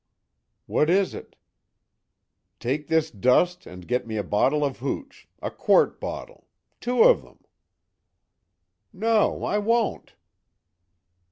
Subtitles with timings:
[0.65, 1.35] "What is it?"
[2.59, 6.47] "Take this dust and get me a bottle of hooch a quart bottle
[6.79, 7.43] two of them."
[8.91, 10.15] "No, I won't!"